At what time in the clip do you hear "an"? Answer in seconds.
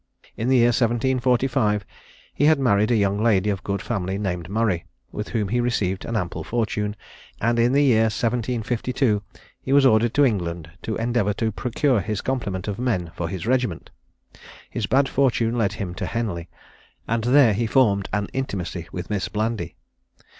6.05-6.15, 18.11-18.27